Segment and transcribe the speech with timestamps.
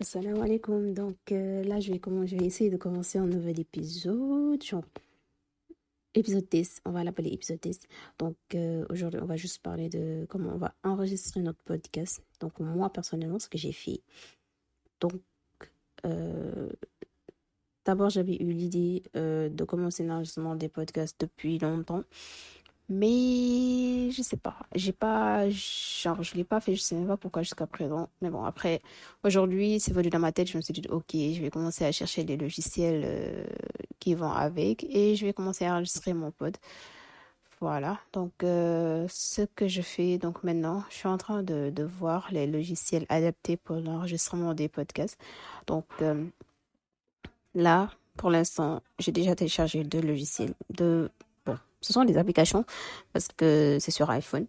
[0.00, 0.94] Assalamu alaikum.
[0.94, 4.64] Donc euh, là, je vais, essayer de commencer un nouvel épisode.
[6.14, 6.80] Épisode 10.
[6.86, 7.80] On va l'appeler épisode 10.
[8.18, 12.22] Donc euh, aujourd'hui, on va juste parler de comment on va enregistrer notre podcast.
[12.40, 14.00] Donc moi, personnellement, ce que j'ai fait.
[15.00, 15.20] Donc,
[16.06, 16.70] euh,
[17.84, 22.04] d'abord, j'avais eu l'idée de commencer l'enregistrement des podcasts depuis longtemps.
[22.90, 27.16] Mais je sais pas, j'ai pas, genre, je l'ai pas fait, je sais même pas
[27.16, 28.08] pourquoi jusqu'à présent.
[28.20, 28.82] Mais bon, après,
[29.22, 31.92] aujourd'hui, c'est venu dans ma tête, je me suis dit, ok, je vais commencer à
[31.92, 33.44] chercher les logiciels euh,
[34.00, 36.56] qui vont avec et je vais commencer à enregistrer mon pod.
[37.60, 41.84] Voilà, donc euh, ce que je fais donc maintenant, je suis en train de, de
[41.84, 45.18] voir les logiciels adaptés pour l'enregistrement des podcasts.
[45.66, 46.24] Donc euh,
[47.54, 51.10] là, pour l'instant, j'ai déjà téléchargé deux logiciels, deux
[51.80, 52.64] ce sont des applications
[53.12, 54.46] parce que c'est sur iPhone.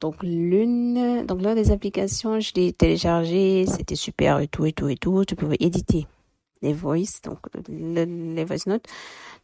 [0.00, 4.88] Donc l'une, donc l'une des applications, je l'ai téléchargée, c'était super et tout et tout
[4.88, 5.24] et tout.
[5.24, 6.06] Tu pouvais éditer
[6.62, 7.38] les voice, donc
[7.68, 8.86] les voice notes.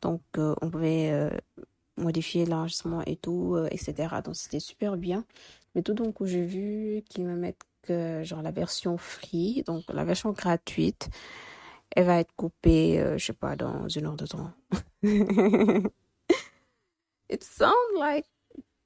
[0.03, 1.31] Donc euh, on pouvait euh,
[1.97, 4.17] modifier l'enregistrement et tout, euh, etc.
[4.25, 5.25] Donc c'était super bien.
[5.75, 10.05] Mais tout donc j'ai vu qu'ils me mettent que genre la version free, donc la
[10.05, 11.09] version gratuite,
[11.97, 14.51] elle va être coupée, je sais pas, dans une heure de temps.
[17.33, 18.27] it sounds like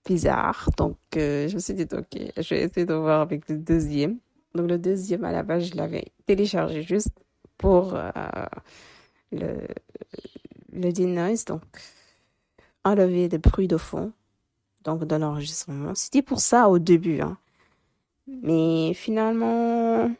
[0.05, 0.71] bizarre.
[0.77, 4.19] Donc, euh, je me suis dit, ok, je vais essayer de voir avec le deuxième.
[4.55, 7.11] Donc, le deuxième, à la base, je l'avais téléchargé juste
[7.59, 8.11] pour euh,
[9.33, 9.67] le,
[10.73, 11.63] le denoise, donc
[12.85, 14.13] enlever des bruits de fond,
[14.85, 15.95] donc de l'enregistrement.
[15.95, 17.39] C'était pour ça au début, hein.
[18.29, 20.11] Mais finalement,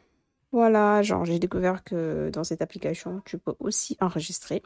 [0.51, 4.63] voilà, genre, j'ai découvert que dans cette application, tu peux aussi enregistrer.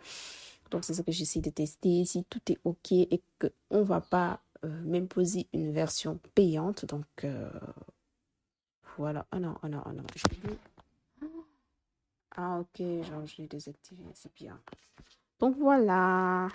[0.71, 2.05] Donc, c'est ça que j'essaie de tester.
[2.05, 6.85] Si tout est OK et qu'on ne va pas euh, m'imposer une version payante.
[6.85, 7.49] Donc, euh,
[8.97, 9.25] voilà.
[9.31, 10.03] Ah non, ah non, ah non.
[12.35, 14.03] Ah, ok, genre, je l'ai désactivé.
[14.13, 14.59] C'est bien.
[15.39, 16.47] Donc, voilà.